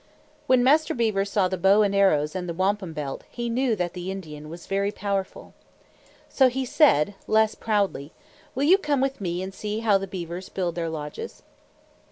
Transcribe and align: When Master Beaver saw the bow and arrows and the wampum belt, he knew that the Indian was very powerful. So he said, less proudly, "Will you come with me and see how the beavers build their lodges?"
When 0.47 0.63
Master 0.63 0.95
Beaver 0.95 1.25
saw 1.25 1.47
the 1.47 1.59
bow 1.59 1.83
and 1.83 1.93
arrows 1.93 2.35
and 2.35 2.49
the 2.49 2.55
wampum 2.55 2.91
belt, 2.91 3.23
he 3.29 3.49
knew 3.51 3.75
that 3.75 3.93
the 3.93 4.09
Indian 4.09 4.49
was 4.49 4.65
very 4.65 4.91
powerful. 4.91 5.53
So 6.27 6.47
he 6.47 6.65
said, 6.65 7.13
less 7.27 7.53
proudly, 7.53 8.11
"Will 8.55 8.63
you 8.63 8.79
come 8.79 8.99
with 8.99 9.21
me 9.21 9.43
and 9.43 9.53
see 9.53 9.81
how 9.81 9.99
the 9.99 10.07
beavers 10.07 10.49
build 10.49 10.73
their 10.73 10.89
lodges?" 10.89 11.43